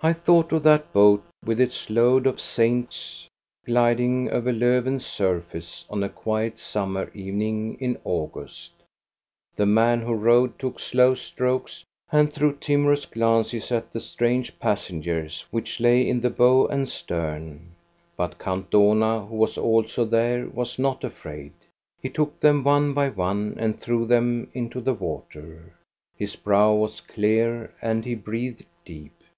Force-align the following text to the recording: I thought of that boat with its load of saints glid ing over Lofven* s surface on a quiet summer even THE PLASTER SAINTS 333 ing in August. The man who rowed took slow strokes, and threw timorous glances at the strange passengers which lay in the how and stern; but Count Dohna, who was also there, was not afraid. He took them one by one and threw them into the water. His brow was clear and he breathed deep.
I 0.00 0.12
thought 0.12 0.52
of 0.52 0.62
that 0.62 0.92
boat 0.92 1.24
with 1.44 1.60
its 1.60 1.90
load 1.90 2.28
of 2.28 2.38
saints 2.40 3.26
glid 3.66 3.98
ing 3.98 4.30
over 4.30 4.52
Lofven* 4.52 4.98
s 5.00 5.06
surface 5.06 5.84
on 5.90 6.04
a 6.04 6.08
quiet 6.08 6.60
summer 6.60 7.10
even 7.14 7.40
THE 7.40 7.48
PLASTER 7.50 7.54
SAINTS 7.54 7.74
333 7.74 7.84
ing 7.84 7.90
in 7.90 8.00
August. 8.04 8.72
The 9.56 9.66
man 9.66 10.00
who 10.02 10.14
rowed 10.14 10.56
took 10.56 10.78
slow 10.78 11.16
strokes, 11.16 11.84
and 12.12 12.32
threw 12.32 12.54
timorous 12.54 13.06
glances 13.06 13.72
at 13.72 13.92
the 13.92 13.98
strange 13.98 14.56
passengers 14.60 15.44
which 15.50 15.80
lay 15.80 16.08
in 16.08 16.20
the 16.20 16.32
how 16.38 16.66
and 16.66 16.88
stern; 16.88 17.72
but 18.16 18.38
Count 18.38 18.70
Dohna, 18.70 19.26
who 19.26 19.34
was 19.34 19.58
also 19.58 20.04
there, 20.04 20.46
was 20.48 20.78
not 20.78 21.02
afraid. 21.02 21.52
He 22.00 22.08
took 22.08 22.38
them 22.38 22.62
one 22.62 22.94
by 22.94 23.08
one 23.08 23.56
and 23.58 23.76
threw 23.80 24.06
them 24.06 24.48
into 24.54 24.80
the 24.80 24.94
water. 24.94 25.74
His 26.16 26.36
brow 26.36 26.72
was 26.74 27.00
clear 27.00 27.74
and 27.82 28.04
he 28.04 28.14
breathed 28.14 28.64
deep. 28.84 29.10